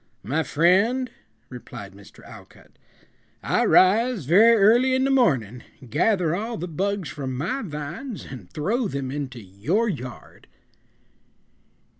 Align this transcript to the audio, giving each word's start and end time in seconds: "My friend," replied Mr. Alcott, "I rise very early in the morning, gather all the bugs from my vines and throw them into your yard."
"My 0.23 0.41
friend," 0.41 1.11
replied 1.49 1.93
Mr. 1.93 2.23
Alcott, 2.25 2.71
"I 3.43 3.63
rise 3.65 4.25
very 4.25 4.55
early 4.57 4.95
in 4.95 5.03
the 5.03 5.11
morning, 5.11 5.61
gather 5.87 6.35
all 6.35 6.57
the 6.57 6.67
bugs 6.67 7.09
from 7.09 7.37
my 7.37 7.61
vines 7.61 8.25
and 8.25 8.49
throw 8.49 8.87
them 8.87 9.11
into 9.11 9.39
your 9.43 9.87
yard." 9.87 10.47